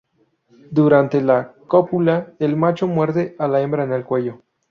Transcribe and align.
Durante 0.71 1.21
la 1.21 1.53
cópula, 1.67 2.33
el 2.39 2.55
macho 2.57 2.87
muerde 2.87 3.35
a 3.37 3.47
la 3.47 3.61
hembra 3.61 3.83
en 3.83 3.93
el 3.93 4.03
cuello. 4.03 4.41